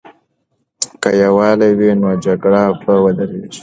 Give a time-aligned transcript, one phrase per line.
[1.01, 3.59] که یووالی وي، نو جګړه به ودریږي.